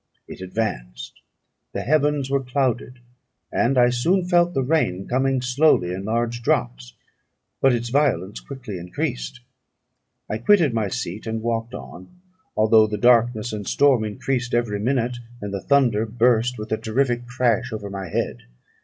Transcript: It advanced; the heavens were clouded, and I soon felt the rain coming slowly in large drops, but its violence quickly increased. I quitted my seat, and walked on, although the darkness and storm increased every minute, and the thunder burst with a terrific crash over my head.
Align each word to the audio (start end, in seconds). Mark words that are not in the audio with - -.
It 0.27 0.41
advanced; 0.41 1.21
the 1.73 1.83
heavens 1.83 2.31
were 2.31 2.43
clouded, 2.43 2.97
and 3.51 3.77
I 3.77 3.91
soon 3.91 4.25
felt 4.25 4.55
the 4.55 4.63
rain 4.63 5.07
coming 5.07 5.43
slowly 5.43 5.91
in 5.93 6.05
large 6.05 6.41
drops, 6.41 6.95
but 7.61 7.71
its 7.71 7.89
violence 7.89 8.39
quickly 8.39 8.79
increased. 8.79 9.41
I 10.27 10.39
quitted 10.39 10.73
my 10.73 10.87
seat, 10.87 11.27
and 11.27 11.43
walked 11.43 11.75
on, 11.75 12.19
although 12.57 12.87
the 12.87 12.97
darkness 12.97 13.53
and 13.53 13.67
storm 13.67 14.03
increased 14.03 14.55
every 14.55 14.79
minute, 14.79 15.17
and 15.39 15.53
the 15.53 15.61
thunder 15.61 16.07
burst 16.07 16.57
with 16.57 16.71
a 16.71 16.77
terrific 16.77 17.27
crash 17.27 17.71
over 17.71 17.87
my 17.91 18.09
head. 18.09 18.39